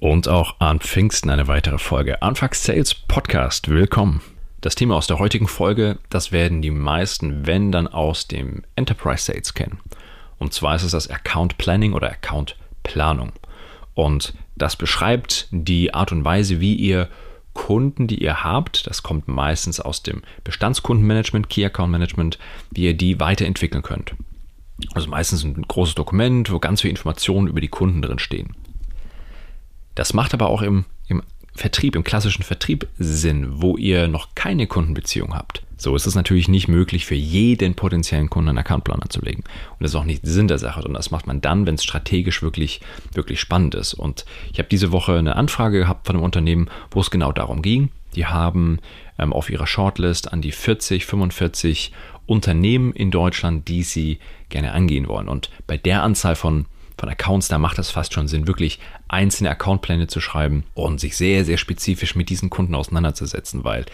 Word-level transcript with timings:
Und 0.00 0.28
auch 0.28 0.60
an 0.60 0.78
Pfingsten 0.78 1.28
eine 1.28 1.48
weitere 1.48 1.78
Folge 1.78 2.22
Anfax 2.22 2.62
Sales 2.62 2.94
Podcast. 2.94 3.68
Willkommen. 3.68 4.20
Das 4.60 4.76
Thema 4.76 4.94
aus 4.94 5.08
der 5.08 5.18
heutigen 5.18 5.48
Folge, 5.48 5.98
das 6.08 6.30
werden 6.30 6.62
die 6.62 6.70
meisten, 6.70 7.48
wenn 7.48 7.72
dann 7.72 7.88
aus 7.88 8.28
dem 8.28 8.62
Enterprise 8.76 9.24
Sales 9.24 9.54
kennen. 9.54 9.80
Und 10.38 10.54
zwar 10.54 10.76
ist 10.76 10.84
es 10.84 10.92
das 10.92 11.10
Account 11.10 11.58
Planning 11.58 11.94
oder 11.94 12.12
Account 12.12 12.54
Planung. 12.84 13.32
Und 13.94 14.34
das 14.54 14.76
beschreibt 14.76 15.48
die 15.50 15.92
Art 15.92 16.12
und 16.12 16.24
Weise, 16.24 16.60
wie 16.60 16.74
ihr 16.74 17.08
Kunden, 17.52 18.06
die 18.06 18.22
ihr 18.22 18.44
habt, 18.44 18.86
das 18.86 19.02
kommt 19.02 19.26
meistens 19.26 19.80
aus 19.80 20.04
dem 20.04 20.22
Bestandskundenmanagement, 20.44 21.50
Key 21.50 21.64
Account 21.64 21.90
Management, 21.90 22.38
wie 22.70 22.84
ihr 22.84 22.94
die 22.94 23.18
weiterentwickeln 23.18 23.82
könnt. 23.82 24.14
Also 24.94 25.08
meistens 25.08 25.42
ein 25.42 25.60
großes 25.60 25.96
Dokument, 25.96 26.52
wo 26.52 26.60
ganz 26.60 26.82
viele 26.82 26.90
Informationen 26.90 27.48
über 27.48 27.60
die 27.60 27.66
Kunden 27.66 28.00
drin 28.00 28.20
stehen. 28.20 28.54
Das 29.98 30.14
macht 30.14 30.32
aber 30.32 30.48
auch 30.48 30.62
im, 30.62 30.84
im 31.08 31.24
Vertrieb, 31.56 31.96
im 31.96 32.04
klassischen 32.04 32.44
Vertrieb 32.44 32.86
Sinn, 33.00 33.48
wo 33.60 33.76
ihr 33.76 34.06
noch 34.06 34.28
keine 34.36 34.68
Kundenbeziehung 34.68 35.34
habt. 35.34 35.64
So 35.76 35.96
ist 35.96 36.06
es 36.06 36.14
natürlich 36.14 36.46
nicht 36.46 36.68
möglich, 36.68 37.04
für 37.04 37.16
jeden 37.16 37.74
potenziellen 37.74 38.30
Kunden 38.30 38.50
einen 38.50 38.58
Accountplan 38.58 39.02
anzulegen. 39.02 39.42
Und 39.42 39.80
das 39.80 39.90
ist 39.90 39.96
auch 39.96 40.04
nicht 40.04 40.24
Sinn 40.24 40.46
der 40.46 40.58
Sache. 40.58 40.84
Und 40.84 40.94
das 40.94 41.10
macht 41.10 41.26
man 41.26 41.40
dann, 41.40 41.66
wenn 41.66 41.74
es 41.74 41.82
strategisch 41.82 42.42
wirklich, 42.42 42.80
wirklich 43.12 43.40
spannend 43.40 43.74
ist. 43.74 43.92
Und 43.92 44.24
ich 44.52 44.60
habe 44.60 44.68
diese 44.68 44.92
Woche 44.92 45.18
eine 45.18 45.34
Anfrage 45.34 45.80
gehabt 45.80 46.06
von 46.06 46.14
einem 46.14 46.24
Unternehmen, 46.24 46.70
wo 46.92 47.00
es 47.00 47.10
genau 47.10 47.32
darum 47.32 47.60
ging. 47.60 47.88
Die 48.14 48.26
haben 48.26 48.78
ähm, 49.18 49.32
auf 49.32 49.50
ihrer 49.50 49.66
Shortlist 49.66 50.32
an 50.32 50.42
die 50.42 50.52
40, 50.52 51.06
45 51.06 51.90
Unternehmen 52.26 52.92
in 52.92 53.10
Deutschland, 53.10 53.66
die 53.66 53.82
sie 53.82 54.20
gerne 54.48 54.70
angehen 54.70 55.08
wollen. 55.08 55.28
Und 55.28 55.50
bei 55.66 55.76
der 55.76 56.04
Anzahl 56.04 56.36
von 56.36 56.66
von 56.98 57.08
Accounts, 57.08 57.48
da 57.48 57.58
macht 57.58 57.78
es 57.78 57.90
fast 57.90 58.12
schon 58.12 58.28
Sinn, 58.28 58.46
wirklich 58.46 58.78
einzelne 59.08 59.50
Accountpläne 59.50 60.08
zu 60.08 60.20
schreiben 60.20 60.64
und 60.74 61.00
sich 61.00 61.16
sehr, 61.16 61.44
sehr 61.44 61.56
spezifisch 61.56 62.14
mit 62.14 62.28
diesen 62.28 62.50
Kunden 62.50 62.74
auseinanderzusetzen, 62.74 63.64
weil 63.64 63.86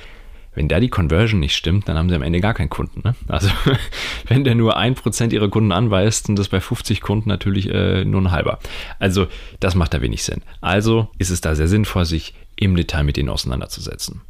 wenn 0.54 0.68
da 0.68 0.78
die 0.78 0.88
Conversion 0.88 1.40
nicht 1.40 1.56
stimmt, 1.56 1.88
dann 1.88 1.98
haben 1.98 2.08
sie 2.08 2.14
am 2.14 2.22
Ende 2.22 2.40
gar 2.40 2.54
keinen 2.54 2.70
Kunden. 2.70 3.02
Ne? 3.04 3.14
Also 3.28 3.48
wenn 4.28 4.44
der 4.44 4.54
nur 4.54 4.76
ein 4.76 4.94
Prozent 4.94 5.32
ihrer 5.32 5.48
Kunden 5.48 5.72
anweist, 5.72 6.26
sind 6.26 6.38
das 6.38 6.48
bei 6.48 6.60
50 6.60 7.00
Kunden 7.00 7.28
natürlich 7.28 7.68
äh, 7.68 8.04
nur 8.04 8.22
ein 8.22 8.30
halber. 8.30 8.60
Also 8.98 9.26
das 9.60 9.74
macht 9.74 9.94
da 9.94 10.00
wenig 10.00 10.22
Sinn. 10.22 10.42
Also 10.60 11.08
ist 11.18 11.30
es 11.30 11.40
da 11.40 11.54
sehr 11.56 11.68
sinnvoll, 11.68 12.04
sich 12.04 12.34
im 12.56 12.76
Detail 12.76 13.02
mit 13.02 13.16
denen 13.16 13.30
auseinanderzusetzen. 13.30 14.20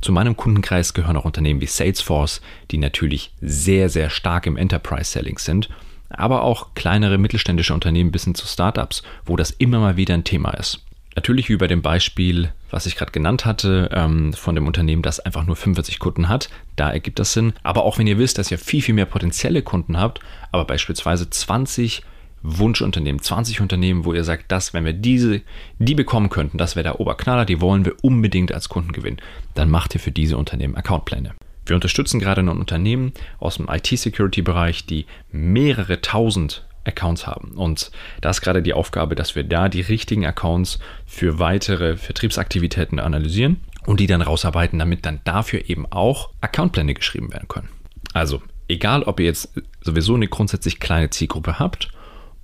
Zu 0.00 0.12
meinem 0.12 0.36
Kundenkreis 0.36 0.94
gehören 0.94 1.16
auch 1.16 1.24
Unternehmen 1.24 1.60
wie 1.60 1.66
Salesforce, 1.66 2.40
die 2.70 2.78
natürlich 2.78 3.32
sehr, 3.40 3.88
sehr 3.88 4.10
stark 4.10 4.46
im 4.46 4.56
Enterprise-Selling 4.56 5.38
sind 5.38 5.68
aber 6.10 6.42
auch 6.42 6.74
kleinere 6.74 7.18
mittelständische 7.18 7.74
Unternehmen 7.74 8.12
bis 8.12 8.24
hin 8.24 8.34
zu 8.34 8.46
Startups, 8.46 9.02
wo 9.24 9.36
das 9.36 9.50
immer 9.50 9.78
mal 9.78 9.96
wieder 9.96 10.14
ein 10.14 10.24
Thema 10.24 10.50
ist. 10.50 10.84
Natürlich 11.16 11.48
wie 11.48 11.56
bei 11.56 11.66
dem 11.66 11.82
Beispiel, 11.82 12.52
was 12.70 12.86
ich 12.86 12.94
gerade 12.94 13.10
genannt 13.10 13.44
hatte, 13.44 13.90
ähm, 13.92 14.32
von 14.32 14.54
dem 14.54 14.68
Unternehmen, 14.68 15.02
das 15.02 15.18
einfach 15.18 15.44
nur 15.44 15.56
45 15.56 15.98
Kunden 15.98 16.28
hat, 16.28 16.48
da 16.76 16.92
ergibt 16.92 17.18
das 17.18 17.32
Sinn. 17.32 17.54
Aber 17.64 17.82
auch 17.82 17.98
wenn 17.98 18.06
ihr 18.06 18.18
wisst, 18.18 18.38
dass 18.38 18.52
ihr 18.52 18.58
viel, 18.58 18.82
viel 18.82 18.94
mehr 18.94 19.04
potenzielle 19.04 19.62
Kunden 19.62 19.98
habt, 19.98 20.20
aber 20.52 20.64
beispielsweise 20.64 21.28
20 21.28 22.02
Wunschunternehmen, 22.42 23.20
20 23.20 23.60
Unternehmen, 23.60 24.04
wo 24.04 24.12
ihr 24.12 24.22
sagt, 24.22 24.44
das, 24.52 24.74
wenn 24.74 24.84
wir 24.84 24.92
diese, 24.92 25.42
die 25.80 25.96
bekommen 25.96 26.30
könnten, 26.30 26.56
das 26.56 26.76
wäre 26.76 26.84
der 26.84 27.00
Oberknaller, 27.00 27.44
die 27.44 27.60
wollen 27.60 27.84
wir 27.84 27.96
unbedingt 28.02 28.52
als 28.52 28.68
Kunden 28.68 28.92
gewinnen, 28.92 29.18
dann 29.54 29.70
macht 29.70 29.94
ihr 29.94 30.00
für 30.00 30.12
diese 30.12 30.36
Unternehmen 30.36 30.76
Accountpläne. 30.76 31.34
Wir 31.68 31.76
unterstützen 31.76 32.18
gerade 32.18 32.40
ein 32.40 32.48
Unternehmen 32.48 33.12
aus 33.38 33.56
dem 33.56 33.68
IT-Security-Bereich, 33.68 34.86
die 34.86 35.06
mehrere 35.30 36.00
tausend 36.00 36.66
Accounts 36.84 37.26
haben. 37.26 37.52
Und 37.52 37.90
da 38.22 38.30
ist 38.30 38.40
gerade 38.40 38.62
die 38.62 38.72
Aufgabe, 38.72 39.14
dass 39.14 39.36
wir 39.36 39.44
da 39.44 39.68
die 39.68 39.82
richtigen 39.82 40.24
Accounts 40.24 40.78
für 41.06 41.38
weitere 41.38 41.96
Vertriebsaktivitäten 41.96 42.98
analysieren 42.98 43.60
und 43.86 44.00
die 44.00 44.06
dann 44.06 44.22
rausarbeiten, 44.22 44.78
damit 44.78 45.04
dann 45.04 45.20
dafür 45.24 45.68
eben 45.68 45.86
auch 45.92 46.30
Accountpläne 46.40 46.94
geschrieben 46.94 47.32
werden 47.32 47.48
können. 47.48 47.68
Also, 48.14 48.42
egal 48.68 49.02
ob 49.02 49.20
ihr 49.20 49.26
jetzt 49.26 49.52
sowieso 49.82 50.14
eine 50.14 50.28
grundsätzlich 50.28 50.80
kleine 50.80 51.10
Zielgruppe 51.10 51.58
habt 51.58 51.90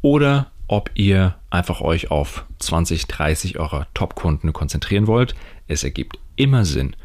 oder 0.03 0.51
ob 0.69 0.91
ihr 0.95 1.37
einfach 1.51 1.81
euch 1.81 2.11
auf 2.11 2.45
20, 2.59 3.07
30 3.07 3.59
eurer 3.59 3.87
Top-Kunden 3.95 4.53
konzentrieren 4.53 5.07
wollt, 5.07 5.35
es 5.69 5.85
ergibt 5.85 6.19
immer 6.37 6.65
Sinn, 6.65 6.97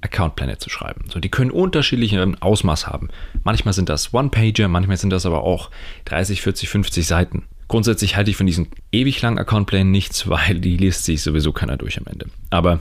Accountpläne 0.00 0.58
zu 0.58 0.70
schreiben. 0.70 1.04
So, 1.08 1.20
die 1.20 1.28
können 1.28 1.50
unterschiedliche 1.50 2.34
Ausmaß 2.40 2.86
haben. 2.86 3.08
Manchmal 3.44 3.74
sind 3.74 3.88
das 3.88 4.12
One-Pager, 4.12 4.68
manchmal 4.68 4.96
sind 4.96 5.10
das 5.10 5.26
aber 5.26 5.42
auch 5.42 5.70
30, 6.06 6.42
40, 6.42 6.68
50 6.68 7.06
Seiten. 7.06 7.44
Grundsätzlich 7.68 8.16
halte 8.16 8.30
ich 8.30 8.36
von 8.36 8.46
diesen 8.46 8.68
ewig 8.92 9.20
langen 9.22 9.38
Accountplänen 9.38 9.90
nichts, 9.90 10.28
weil 10.28 10.60
die 10.60 10.76
liest 10.76 11.04
sich 11.04 11.22
sowieso 11.22 11.52
keiner 11.52 11.76
durch 11.76 11.98
am 11.98 12.06
Ende. 12.06 12.26
Aber 12.50 12.80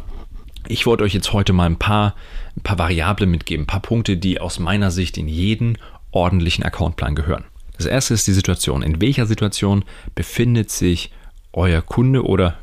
ich 0.68 0.86
wollte 0.86 1.04
euch 1.04 1.14
jetzt 1.14 1.34
heute 1.34 1.54
mal 1.54 1.66
ein 1.66 1.80
paar, 1.80 2.16
ein 2.56 2.64
paar 2.64 2.80
Variablen 2.80 3.30
mitgeben, 3.30 3.64
ein 3.64 3.68
paar 3.68 3.82
Punkte, 3.82 4.18
die 4.18 4.40
aus 4.40 4.60
meiner 4.60 4.92
Sicht 4.92 5.18
in 5.18 5.28
jeden 5.28 5.78
ordentlichen 6.12 6.64
Accountplan 6.64 7.16
gehören. 7.16 7.46
Das 7.78 7.86
erste 7.86 8.14
ist 8.14 8.26
die 8.28 8.34
Situation. 8.34 8.82
In 8.82 9.02
welcher 9.02 9.26
Situation 9.26 9.84
befindet 10.16 10.72
sich 10.72 11.12
euer 11.54 11.82
Kunde 11.82 12.26
oder 12.26 12.58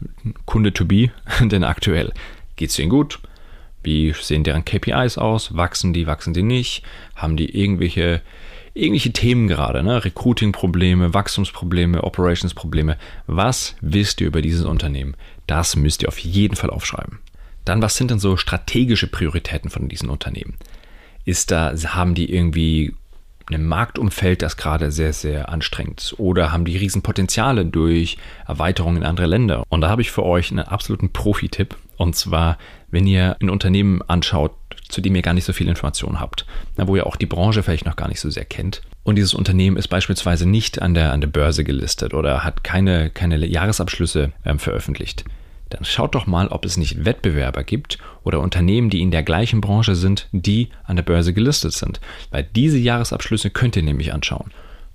Kunde 0.47 0.73
to 0.73 0.85
be 0.85 1.11
denn 1.41 1.65
aktuell? 1.65 2.13
Geht 2.57 2.71
es 2.71 2.79
ihnen 2.79 2.91
gut? 2.91 3.21
Wie 3.83 4.13
sehen 4.13 4.45
deren 4.45 4.65
KPIs 4.65 5.19
aus? 5.19 5.57
Wachsen 5.57 5.93
die, 5.93 6.07
wachsen 6.07 6.35
die 6.35 6.43
nicht? 6.43 6.85
Haben 7.17 7.37
die 7.37 7.57
irgendwelche, 7.57 8.23
irgendwelche 8.75 9.13
Themen 9.13 9.49
gerade? 9.49 9.83
Ne? 9.83 10.05
Recruiting-Probleme, 10.05 11.15
Wachstumsprobleme, 11.15 12.05
Operations-Probleme. 12.05 12.97
Was 13.27 13.77
wisst 13.81 14.21
ihr 14.21 14.29
über 14.29 14.43
dieses 14.43 14.65
Unternehmen? 14.65 15.17
Das 15.47 15.77
müsst 15.77 16.03
ihr 16.03 16.09
auf 16.09 16.19
jeden 16.19 16.57
Fall 16.57 16.71
aufschreiben. 16.71 17.19
Dann, 17.65 17.83
was 17.83 17.97
sind 17.97 18.11
denn 18.11 18.19
so 18.19 18.37
strategische 18.37 19.07
Prioritäten 19.07 19.71
von 19.71 19.89
diesen 19.89 20.11
Unternehmen? 20.11 20.55
Ist 21.25 21.51
da, 21.51 21.73
haben 21.75 22.15
die 22.15 22.33
irgendwie 22.33 22.95
ein 23.51 23.67
Marktumfeld, 23.67 24.43
das 24.43 24.57
gerade 24.57 24.91
sehr, 24.91 25.13
sehr 25.13 25.49
anstrengend 25.49 26.01
ist? 26.01 26.19
Oder 26.19 26.53
haben 26.53 26.65
die 26.65 26.77
Riesenpotenziale 26.77 27.65
durch 27.65 28.17
Erweiterungen 28.47 28.99
in 28.99 29.05
andere 29.05 29.27
Länder? 29.27 29.65
Und 29.69 29.81
da 29.81 29.89
habe 29.89 30.03
ich 30.03 30.11
für 30.11 30.25
euch 30.25 30.51
einen 30.51 30.61
absoluten 30.61 31.13
Profi-Tipp. 31.13 31.77
Und 31.97 32.17
zwar, 32.17 32.59
wenn 32.93 33.09
ihr 33.09 33.37
ein 33.41 33.51
Unternehmen 33.51 34.01
anschaut, 34.03 34.53
zu 34.89 35.01
dem 35.01 35.17
ihr 35.17 35.23
gar 35.23 35.35
nicht 35.35 35.45
so 35.45 35.53
viel 35.53 35.69
Informationen 35.69 36.21
habt, 36.21 36.47
wo 36.77 36.95
ihr 36.95 37.07
auch 37.07 37.17
die 37.17 37.27
Branche 37.27 37.65
vielleicht 37.65 37.87
noch 37.87 37.97
gar 37.97 38.09
nicht 38.09 38.21
so 38.21 38.31
sehr 38.31 38.45
kennt. 38.45 38.83
Und 39.03 39.17
dieses 39.17 39.35
Unternehmen 39.35 39.77
ist 39.77 39.89
beispielsweise 39.89 40.49
nicht 40.49 40.81
an 40.81 40.95
der, 40.95 41.13
an 41.13 41.21
der 41.21 41.29
Börse 41.29 41.65
gelistet 41.65 42.15
oder 42.15 42.45
hat 42.45 42.63
keine, 42.63 43.11
keine 43.11 43.45
Jahresabschlüsse 43.45 44.33
ähm, 44.45 44.61
veröffentlicht 44.61 45.25
dann 45.73 45.85
schaut 45.85 46.15
doch 46.15 46.27
mal, 46.27 46.49
ob 46.49 46.65
es 46.65 46.77
nicht 46.77 47.05
Wettbewerber 47.05 47.65
gibt 47.65 47.99
oder 48.25 48.41
Unternehmen, 48.41 48.91
die 48.91 49.01
in 49.01 49.11
der 49.11 49.23
gleichen 49.23 49.61
Branche 49.61 49.95
sind, 49.95 50.29
die 50.33 50.69
an 50.85 50.97
der 50.97 51.03
Börse 51.03 51.33
gelistet 51.33 51.73
sind. 51.73 52.01
Weil 52.31 52.47
diese 52.55 52.79
Jahresabschlüsse 52.79 53.51
könnt 53.51 53.77
ihr 53.77 53.83
nämlich 53.83 54.13
anschauen. 54.13 54.51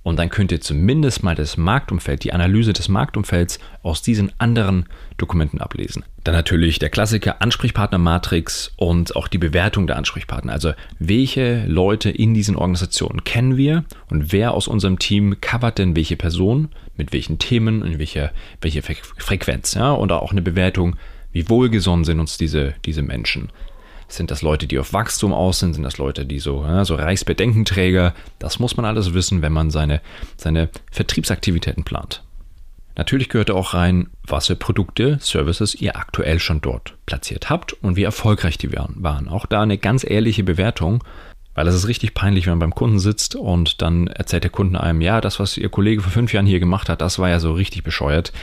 Und 0.07 0.15
dann 0.19 0.29
könnt 0.29 0.53
ihr 0.53 0.61
zumindest 0.61 1.21
mal 1.21 1.35
das 1.35 1.57
Marktumfeld, 1.57 2.23
die 2.23 2.31
Analyse 2.31 2.71
des 2.71 2.87
Marktumfelds 2.87 3.59
aus 3.83 4.01
diesen 4.01 4.31
anderen 4.37 4.85
Dokumenten 5.17 5.59
ablesen. 5.59 6.05
Dann 6.23 6.33
natürlich 6.33 6.79
der 6.79 6.89
Klassiker 6.89 7.41
Ansprechpartner-Matrix 7.41 8.71
und 8.77 9.17
auch 9.17 9.27
die 9.27 9.37
Bewertung 9.37 9.85
der 9.85 9.97
Ansprechpartner. 9.97 10.53
Also 10.53 10.71
welche 10.97 11.65
Leute 11.67 12.09
in 12.09 12.33
diesen 12.33 12.55
Organisationen 12.55 13.25
kennen 13.25 13.57
wir 13.57 13.83
und 14.09 14.31
wer 14.31 14.53
aus 14.53 14.69
unserem 14.69 14.97
Team 14.97 15.41
covert 15.41 15.77
denn 15.77 15.93
welche 15.97 16.15
Person, 16.15 16.69
mit 16.95 17.11
welchen 17.11 17.37
Themen 17.37 17.81
und 17.81 17.99
welcher 17.99 18.31
welche 18.61 18.83
Frequenz. 18.83 19.73
Ja? 19.73 19.91
Und 19.91 20.13
auch 20.13 20.31
eine 20.31 20.41
Bewertung, 20.41 20.95
wie 21.33 21.49
wohlgesonnen 21.49 22.05
sind 22.05 22.21
uns 22.21 22.37
diese, 22.37 22.75
diese 22.85 23.01
Menschen. 23.01 23.49
Sind 24.07 24.31
das 24.31 24.41
Leute, 24.41 24.67
die 24.67 24.79
auf 24.79 24.93
Wachstum 24.93 25.33
aus 25.33 25.59
sind? 25.59 25.73
Sind 25.73 25.83
das 25.83 25.97
Leute, 25.97 26.25
die 26.25 26.39
so, 26.39 26.63
ja, 26.63 26.85
so 26.85 26.95
Reichsbedenkenträger? 26.95 28.13
Das 28.39 28.59
muss 28.59 28.77
man 28.77 28.85
alles 28.85 29.13
wissen, 29.13 29.41
wenn 29.41 29.53
man 29.53 29.69
seine, 29.69 30.01
seine 30.37 30.69
Vertriebsaktivitäten 30.91 31.83
plant. 31.83 32.23
Natürlich 32.97 33.29
gehört 33.29 33.51
auch 33.51 33.75
rein, 33.75 34.09
was 34.25 34.47
für 34.47 34.55
Produkte, 34.55 35.19
Services 35.21 35.75
ihr 35.75 35.97
aktuell 35.97 36.39
schon 36.39 36.61
dort 36.61 36.95
platziert 37.05 37.49
habt 37.49 37.73
und 37.73 37.95
wie 37.95 38.03
erfolgreich 38.03 38.57
die 38.57 38.71
waren. 39.03 39.27
Auch 39.27 39.45
da 39.45 39.61
eine 39.61 39.77
ganz 39.77 40.03
ehrliche 40.03 40.43
Bewertung, 40.43 41.03
weil 41.53 41.67
es 41.67 41.75
ist 41.75 41.87
richtig 41.87 42.15
peinlich, 42.15 42.47
wenn 42.47 42.53
man 42.53 42.59
beim 42.59 42.75
Kunden 42.75 42.97
sitzt 42.97 43.35
und 43.35 43.83
dann 43.83 44.07
erzählt 44.07 44.43
der 44.43 44.51
Kunde 44.51 44.81
einem, 44.81 45.01
ja, 45.01 45.21
das, 45.21 45.39
was 45.39 45.57
Ihr 45.57 45.69
Kollege 45.69 46.01
vor 46.01 46.11
fünf 46.11 46.33
Jahren 46.33 46.47
hier 46.47 46.59
gemacht 46.59 46.89
hat, 46.89 47.01
das 47.01 47.19
war 47.19 47.29
ja 47.29 47.39
so 47.39 47.53
richtig 47.53 47.83
bescheuert. 47.83 48.33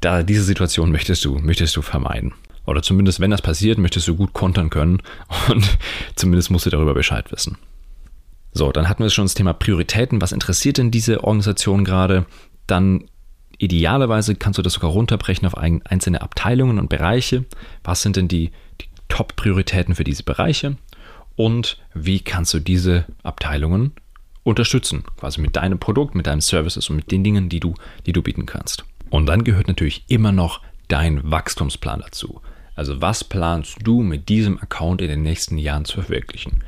Da, 0.00 0.24
diese 0.24 0.42
Situation 0.42 0.90
möchtest 0.90 1.24
du, 1.24 1.38
möchtest 1.38 1.76
du 1.76 1.82
vermeiden. 1.82 2.34
Oder 2.66 2.82
zumindest, 2.82 3.20
wenn 3.20 3.30
das 3.30 3.42
passiert, 3.42 3.78
möchtest 3.78 4.08
du 4.08 4.16
gut 4.16 4.32
kontern 4.32 4.70
können 4.70 5.02
und 5.48 5.78
zumindest 6.14 6.50
musst 6.50 6.66
du 6.66 6.70
darüber 6.70 6.94
Bescheid 6.94 7.30
wissen. 7.32 7.58
So, 8.52 8.70
dann 8.70 8.88
hatten 8.88 9.02
wir 9.02 9.10
schon 9.10 9.24
das 9.24 9.34
Thema 9.34 9.52
Prioritäten. 9.52 10.20
Was 10.20 10.32
interessiert 10.32 10.78
denn 10.78 10.90
diese 10.90 11.24
Organisation 11.24 11.84
gerade? 11.84 12.26
Dann 12.66 13.08
idealerweise 13.58 14.34
kannst 14.34 14.58
du 14.58 14.62
das 14.62 14.74
sogar 14.74 14.90
runterbrechen 14.90 15.46
auf 15.46 15.56
einzelne 15.56 16.20
Abteilungen 16.20 16.78
und 16.78 16.88
Bereiche. 16.88 17.44
Was 17.82 18.02
sind 18.02 18.16
denn 18.16 18.28
die, 18.28 18.50
die 18.80 18.86
Top-Prioritäten 19.08 19.94
für 19.94 20.04
diese 20.04 20.22
Bereiche? 20.22 20.76
Und 21.34 21.78
wie 21.94 22.20
kannst 22.20 22.52
du 22.52 22.60
diese 22.60 23.06
Abteilungen 23.22 23.92
unterstützen? 24.42 25.04
Quasi 25.16 25.40
mit 25.40 25.56
deinem 25.56 25.78
Produkt, 25.78 26.14
mit 26.14 26.26
deinen 26.26 26.42
Services 26.42 26.90
und 26.90 26.96
mit 26.96 27.10
den 27.10 27.24
Dingen, 27.24 27.48
die 27.48 27.60
du, 27.60 27.74
die 28.04 28.12
du 28.12 28.22
bieten 28.22 28.44
kannst. 28.44 28.84
Und 29.08 29.26
dann 29.26 29.44
gehört 29.44 29.68
natürlich 29.68 30.04
immer 30.08 30.32
noch 30.32 30.60
deinen 30.92 31.30
Wachstumsplan 31.30 32.00
dazu. 32.00 32.40
Also 32.74 33.00
was 33.00 33.24
planst 33.24 33.78
du 33.82 34.02
mit 34.02 34.28
diesem 34.28 34.58
Account 34.60 35.00
in 35.00 35.08
den 35.08 35.22
nächsten 35.22 35.58
Jahren 35.58 35.84
zu 35.84 36.02
verwirklichen? 36.02 36.62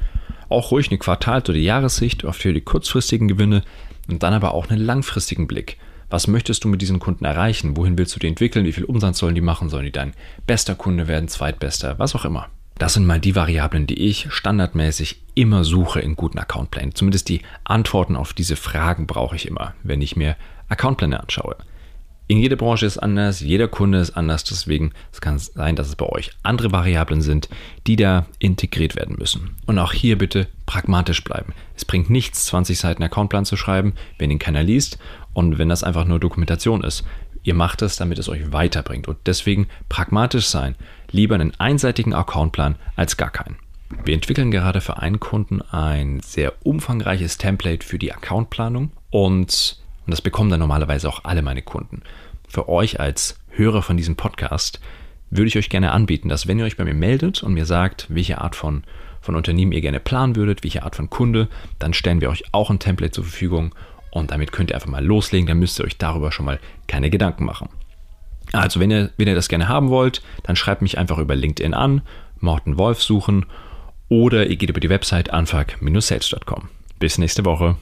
Auch 0.48 0.70
ruhig 0.70 0.88
eine 0.88 0.98
Quartals- 0.98 1.48
oder 1.48 1.58
Jahressicht 1.58 2.24
auf 2.24 2.36
für 2.36 2.52
die 2.52 2.60
kurzfristigen 2.60 3.28
Gewinne 3.28 3.62
und 4.08 4.22
dann 4.22 4.34
aber 4.34 4.54
auch 4.54 4.68
einen 4.68 4.84
langfristigen 4.84 5.46
Blick. 5.46 5.78
Was 6.10 6.26
möchtest 6.26 6.64
du 6.64 6.68
mit 6.68 6.82
diesen 6.82 7.00
Kunden 7.00 7.24
erreichen? 7.24 7.76
Wohin 7.76 7.98
willst 7.98 8.14
du 8.14 8.20
die 8.20 8.28
entwickeln? 8.28 8.64
Wie 8.64 8.72
viel 8.72 8.84
Umsatz 8.84 9.18
sollen 9.18 9.34
die 9.34 9.40
machen? 9.40 9.68
Sollen 9.68 9.84
die 9.84 9.92
dein 9.92 10.12
bester 10.46 10.74
Kunde 10.74 11.08
werden, 11.08 11.28
zweitbester, 11.28 11.98
was 11.98 12.14
auch 12.14 12.24
immer? 12.24 12.48
Das 12.78 12.94
sind 12.94 13.06
mal 13.06 13.20
die 13.20 13.36
Variablen, 13.36 13.86
die 13.86 13.98
ich 13.98 14.26
standardmäßig 14.30 15.22
immer 15.34 15.64
suche 15.64 16.00
in 16.00 16.16
guten 16.16 16.38
Accountplänen. 16.38 16.94
Zumindest 16.94 17.28
die 17.28 17.42
Antworten 17.62 18.16
auf 18.16 18.32
diese 18.32 18.56
Fragen 18.56 19.06
brauche 19.06 19.36
ich 19.36 19.46
immer, 19.46 19.74
wenn 19.82 20.02
ich 20.02 20.16
mir 20.16 20.36
Accountpläne 20.68 21.20
anschaue. 21.20 21.56
In 22.26 22.38
jeder 22.38 22.56
Branche 22.56 22.86
ist 22.86 22.96
anders, 22.96 23.40
jeder 23.40 23.68
Kunde 23.68 23.98
ist 23.98 24.16
anders, 24.16 24.44
deswegen 24.44 24.92
es 25.12 25.20
kann 25.20 25.38
sein, 25.38 25.76
dass 25.76 25.88
es 25.88 25.96
bei 25.96 26.06
euch 26.06 26.30
andere 26.42 26.72
Variablen 26.72 27.20
sind, 27.20 27.50
die 27.86 27.96
da 27.96 28.24
integriert 28.38 28.96
werden 28.96 29.16
müssen. 29.18 29.56
Und 29.66 29.78
auch 29.78 29.92
hier 29.92 30.16
bitte 30.16 30.46
pragmatisch 30.64 31.22
bleiben. 31.22 31.52
Es 31.76 31.84
bringt 31.84 32.08
nichts, 32.08 32.46
20 32.46 32.78
Seiten 32.78 33.02
Accountplan 33.02 33.44
zu 33.44 33.56
schreiben, 33.56 33.92
wenn 34.18 34.30
ihn 34.30 34.38
keiner 34.38 34.62
liest 34.62 34.98
und 35.34 35.58
wenn 35.58 35.68
das 35.68 35.84
einfach 35.84 36.06
nur 36.06 36.18
Dokumentation 36.18 36.82
ist. 36.82 37.04
Ihr 37.42 37.54
macht 37.54 37.82
es, 37.82 37.96
damit 37.96 38.18
es 38.18 38.30
euch 38.30 38.52
weiterbringt 38.52 39.06
und 39.06 39.18
deswegen 39.26 39.68
pragmatisch 39.90 40.46
sein. 40.46 40.76
Lieber 41.10 41.34
einen 41.34 41.52
einseitigen 41.58 42.14
Accountplan 42.14 42.76
als 42.96 43.18
gar 43.18 43.30
keinen. 43.30 43.56
Wir 44.02 44.14
entwickeln 44.14 44.50
gerade 44.50 44.80
für 44.80 44.96
einen 44.96 45.20
Kunden 45.20 45.60
ein 45.60 46.20
sehr 46.20 46.54
umfangreiches 46.64 47.36
Template 47.36 47.86
für 47.86 47.98
die 47.98 48.14
Accountplanung 48.14 48.92
und 49.10 49.83
und 50.06 50.10
das 50.10 50.22
bekommen 50.22 50.50
dann 50.50 50.60
normalerweise 50.60 51.08
auch 51.08 51.24
alle 51.24 51.42
meine 51.42 51.62
Kunden. 51.62 52.02
Für 52.48 52.68
euch 52.68 53.00
als 53.00 53.38
Hörer 53.50 53.82
von 53.82 53.96
diesem 53.96 54.16
Podcast 54.16 54.80
würde 55.30 55.48
ich 55.48 55.58
euch 55.58 55.68
gerne 55.68 55.92
anbieten, 55.92 56.28
dass 56.28 56.46
wenn 56.46 56.58
ihr 56.58 56.64
euch 56.64 56.76
bei 56.76 56.84
mir 56.84 56.94
meldet 56.94 57.42
und 57.42 57.54
mir 57.54 57.66
sagt, 57.66 58.06
welche 58.08 58.40
Art 58.40 58.54
von, 58.54 58.84
von 59.20 59.34
Unternehmen 59.34 59.72
ihr 59.72 59.80
gerne 59.80 60.00
planen 60.00 60.36
würdet, 60.36 60.62
welche 60.62 60.82
Art 60.82 60.96
von 60.96 61.10
Kunde, 61.10 61.48
dann 61.78 61.94
stellen 61.94 62.20
wir 62.20 62.30
euch 62.30 62.44
auch 62.52 62.70
ein 62.70 62.78
Template 62.78 63.12
zur 63.12 63.24
Verfügung 63.24 63.74
und 64.10 64.30
damit 64.30 64.52
könnt 64.52 64.70
ihr 64.70 64.76
einfach 64.76 64.88
mal 64.88 65.04
loslegen, 65.04 65.46
dann 65.48 65.58
müsst 65.58 65.80
ihr 65.80 65.84
euch 65.84 65.98
darüber 65.98 66.30
schon 66.30 66.46
mal 66.46 66.60
keine 66.86 67.10
Gedanken 67.10 67.44
machen. 67.44 67.68
Also 68.52 68.78
wenn 68.78 68.90
ihr, 68.90 69.10
wenn 69.16 69.26
ihr 69.26 69.34
das 69.34 69.48
gerne 69.48 69.68
haben 69.68 69.90
wollt, 69.90 70.22
dann 70.44 70.54
schreibt 70.54 70.82
mich 70.82 70.98
einfach 70.98 71.18
über 71.18 71.34
LinkedIn 71.34 71.74
an, 71.74 72.02
Morten 72.38 72.78
Wolf 72.78 73.02
suchen 73.02 73.46
oder 74.08 74.46
ihr 74.46 74.56
geht 74.56 74.70
über 74.70 74.80
die 74.80 74.90
Website 74.90 75.30
anfang-sales.com. 75.30 76.68
Bis 77.00 77.18
nächste 77.18 77.44
Woche. 77.44 77.76